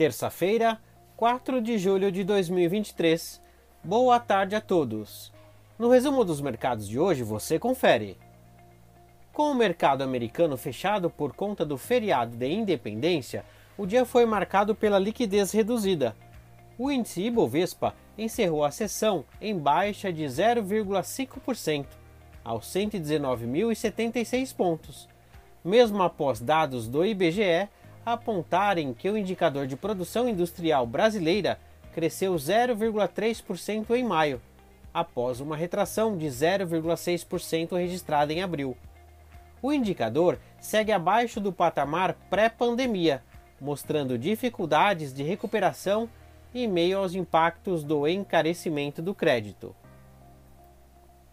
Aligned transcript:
Terça-feira, 0.00 0.80
4 1.14 1.60
de 1.60 1.76
julho 1.76 2.10
de 2.10 2.24
2023. 2.24 3.38
Boa 3.84 4.18
tarde 4.18 4.56
a 4.56 4.60
todos. 4.60 5.30
No 5.78 5.90
resumo 5.90 6.24
dos 6.24 6.40
mercados 6.40 6.88
de 6.88 6.98
hoje 6.98 7.22
você 7.22 7.58
confere. 7.58 8.16
Com 9.30 9.50
o 9.50 9.54
mercado 9.54 10.00
americano 10.00 10.56
fechado 10.56 11.10
por 11.10 11.34
conta 11.34 11.66
do 11.66 11.76
feriado 11.76 12.34
de 12.34 12.48
independência, 12.48 13.44
o 13.76 13.84
dia 13.84 14.06
foi 14.06 14.24
marcado 14.24 14.74
pela 14.74 14.98
liquidez 14.98 15.52
reduzida. 15.52 16.16
O 16.78 16.90
índice 16.90 17.20
Ibovespa 17.20 17.94
encerrou 18.16 18.64
a 18.64 18.70
sessão 18.70 19.22
em 19.38 19.54
baixa 19.54 20.10
de 20.10 20.24
0,5%, 20.24 21.84
aos 22.42 22.64
119.076 22.68 24.56
pontos, 24.56 25.06
mesmo 25.62 26.02
após 26.02 26.40
dados 26.40 26.88
do 26.88 27.04
IBGE 27.04 27.68
apontarem 28.04 28.94
que 28.94 29.10
o 29.10 29.16
indicador 29.16 29.66
de 29.66 29.76
produção 29.76 30.28
industrial 30.28 30.86
brasileira 30.86 31.58
cresceu 31.92 32.34
0,3% 32.34 33.90
em 33.94 34.04
maio, 34.04 34.40
após 34.92 35.40
uma 35.40 35.56
retração 35.56 36.16
de 36.16 36.26
0,6% 36.26 37.76
registrada 37.76 38.32
em 38.32 38.42
abril. 38.42 38.76
O 39.62 39.72
indicador 39.72 40.38
segue 40.58 40.92
abaixo 40.92 41.40
do 41.40 41.52
patamar 41.52 42.14
pré-pandemia, 42.30 43.22
mostrando 43.60 44.18
dificuldades 44.18 45.12
de 45.12 45.22
recuperação 45.22 46.08
em 46.54 46.66
meio 46.66 46.98
aos 46.98 47.14
impactos 47.14 47.84
do 47.84 48.08
encarecimento 48.08 49.02
do 49.02 49.14
crédito. 49.14 49.74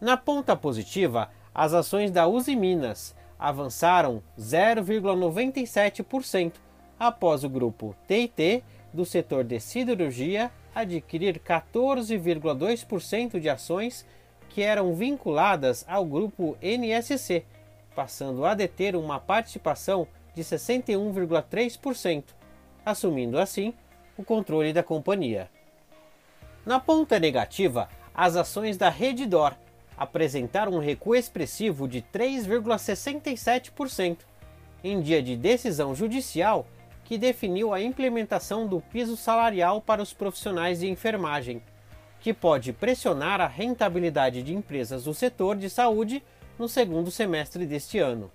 Na 0.00 0.16
ponta 0.16 0.56
positiva, 0.56 1.30
as 1.54 1.72
ações 1.72 2.10
da 2.10 2.26
Uzi 2.26 2.54
Minas 2.54 3.16
avançaram 3.38 4.22
0,97% 4.38 6.54
após 6.98 7.44
o 7.44 7.48
grupo 7.48 7.94
TIT 8.06 8.64
do 8.92 9.04
setor 9.04 9.44
de 9.44 9.60
siderurgia 9.60 10.50
adquirir 10.74 11.38
14,2% 11.38 13.38
de 13.38 13.48
ações 13.48 14.04
que 14.48 14.62
eram 14.62 14.94
vinculadas 14.94 15.84
ao 15.88 16.04
grupo 16.04 16.56
NSC, 16.62 17.44
passando 17.94 18.44
a 18.44 18.54
deter 18.54 18.96
uma 18.96 19.20
participação 19.20 20.08
de 20.34 20.42
61,3%, 20.42 22.24
assumindo 22.84 23.38
assim 23.38 23.74
o 24.16 24.24
controle 24.24 24.72
da 24.72 24.82
companhia. 24.82 25.50
Na 26.64 26.80
ponta 26.80 27.18
negativa, 27.18 27.88
as 28.14 28.36
ações 28.36 28.76
da 28.76 28.88
Reddor 28.88 29.54
apresentaram 29.98 30.72
um 30.72 30.78
recuo 30.78 31.16
expressivo 31.16 31.88
de 31.88 32.02
3,67% 32.02 34.18
em 34.84 35.00
dia 35.00 35.22
de 35.22 35.34
decisão 35.36 35.94
judicial 35.94 36.66
que 37.04 37.18
definiu 37.18 37.72
a 37.72 37.80
implementação 37.80 38.66
do 38.66 38.80
piso 38.80 39.16
salarial 39.16 39.80
para 39.80 40.02
os 40.02 40.12
profissionais 40.12 40.80
de 40.80 40.88
enfermagem, 40.88 41.62
que 42.20 42.34
pode 42.34 42.72
pressionar 42.72 43.40
a 43.40 43.46
rentabilidade 43.46 44.42
de 44.42 44.52
empresas 44.54 45.04
do 45.04 45.14
setor 45.14 45.56
de 45.56 45.70
saúde 45.70 46.20
no 46.58 46.68
segundo 46.68 47.10
semestre 47.10 47.64
deste 47.64 47.98
ano. 47.98 48.30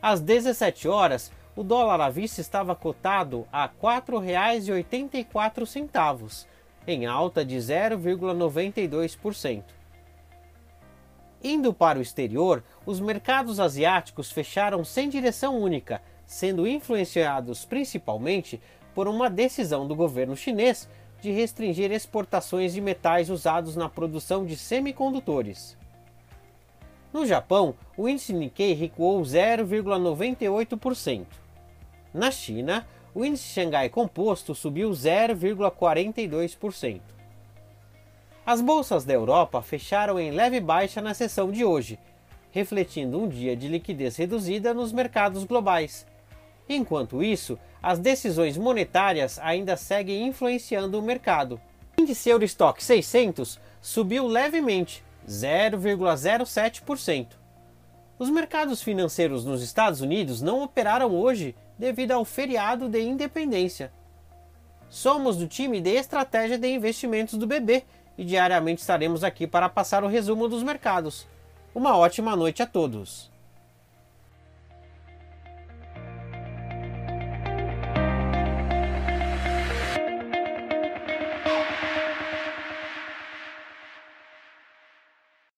Às 0.00 0.20
17 0.20 0.86
horas, 0.88 1.32
o 1.56 1.64
dólar 1.64 2.00
à 2.00 2.08
vista 2.10 2.40
estava 2.40 2.76
cotado 2.76 3.44
a 3.52 3.64
R$ 3.64 3.72
4,84, 3.82 6.46
em 6.86 7.06
alta 7.06 7.44
de 7.44 7.56
0,92%. 7.56 9.77
Indo 11.42 11.72
para 11.72 11.98
o 11.98 12.02
exterior, 12.02 12.62
os 12.84 13.00
mercados 13.00 13.58
asiáticos 13.60 14.30
fecharam 14.32 14.84
sem 14.84 15.08
direção 15.08 15.58
única, 15.58 16.02
sendo 16.26 16.66
influenciados 16.66 17.64
principalmente 17.64 18.60
por 18.94 19.06
uma 19.06 19.30
decisão 19.30 19.86
do 19.86 19.94
governo 19.94 20.36
chinês 20.36 20.88
de 21.20 21.30
restringir 21.30 21.92
exportações 21.92 22.74
de 22.74 22.80
metais 22.80 23.30
usados 23.30 23.76
na 23.76 23.88
produção 23.88 24.44
de 24.44 24.56
semicondutores. 24.56 25.78
No 27.12 27.24
Japão, 27.24 27.76
o 27.96 28.08
índice 28.08 28.32
Nikkei 28.32 28.74
recuou 28.74 29.22
0,98%. 29.22 31.24
Na 32.12 32.30
China, 32.30 32.86
o 33.14 33.24
índice 33.24 33.48
Xangai 33.48 33.88
Composto 33.88 34.54
subiu 34.54 34.90
0,42%. 34.90 37.17
As 38.48 38.62
bolsas 38.62 39.04
da 39.04 39.12
Europa 39.12 39.60
fecharam 39.60 40.18
em 40.18 40.30
leve 40.30 40.58
baixa 40.58 41.02
na 41.02 41.12
sessão 41.12 41.50
de 41.50 41.66
hoje, 41.66 41.98
refletindo 42.50 43.22
um 43.22 43.28
dia 43.28 43.54
de 43.54 43.68
liquidez 43.68 44.16
reduzida 44.16 44.72
nos 44.72 44.90
mercados 44.90 45.44
globais. 45.44 46.06
Enquanto 46.66 47.22
isso, 47.22 47.58
as 47.82 47.98
decisões 47.98 48.56
monetárias 48.56 49.38
ainda 49.38 49.76
seguem 49.76 50.26
influenciando 50.26 50.98
o 50.98 51.02
mercado. 51.02 51.60
O 51.98 52.00
índice 52.00 52.30
Eurostock 52.30 52.82
600 52.82 53.60
subiu 53.82 54.26
levemente, 54.26 55.04
0,07%. 55.28 57.26
Os 58.18 58.30
mercados 58.30 58.80
financeiros 58.80 59.44
nos 59.44 59.60
Estados 59.60 60.00
Unidos 60.00 60.40
não 60.40 60.62
operaram 60.62 61.14
hoje 61.14 61.54
devido 61.78 62.12
ao 62.12 62.24
feriado 62.24 62.88
de 62.88 63.02
independência. 63.02 63.92
Somos 64.88 65.36
do 65.36 65.46
time 65.46 65.82
de 65.82 65.90
estratégia 65.90 66.56
de 66.56 66.66
investimentos 66.66 67.34
do 67.34 67.46
BB 67.46 67.84
e 68.18 68.24
diariamente 68.24 68.80
estaremos 68.80 69.22
aqui 69.22 69.46
para 69.46 69.68
passar 69.68 70.02
o 70.02 70.08
resumo 70.08 70.48
dos 70.48 70.64
mercados. 70.64 71.26
Uma 71.72 71.96
ótima 71.96 72.34
noite 72.34 72.62
a 72.62 72.66
todos! 72.66 73.30